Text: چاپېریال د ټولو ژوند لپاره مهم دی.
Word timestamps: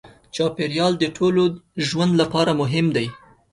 چاپېریال 0.35 0.93
د 0.99 1.03
ټولو 1.17 1.43
ژوند 1.87 2.13
لپاره 2.21 2.51
مهم 2.61 2.85
دی. 2.95 3.07